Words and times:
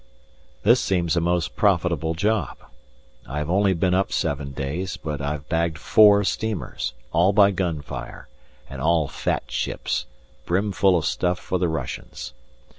This 0.63 0.79
seems 0.79 1.15
a 1.15 1.21
most 1.21 1.55
profitable 1.55 2.15
job. 2.15 2.57
I 3.27 3.37
have 3.37 3.51
only 3.51 3.75
been 3.75 3.93
up 3.93 4.11
seven 4.11 4.51
days, 4.51 4.97
but 4.97 5.21
I've 5.21 5.47
bagged 5.47 5.77
four 5.77 6.23
steamers, 6.23 6.93
all 7.11 7.33
by 7.33 7.51
gun 7.51 7.83
fire, 7.83 8.27
and 8.67 8.81
all 8.81 9.07
fat 9.07 9.51
ships, 9.51 10.07
brimful 10.47 10.97
of 10.97 11.05
stuff 11.05 11.37
for 11.37 11.59
the 11.59 11.69
Russians. 11.69 12.33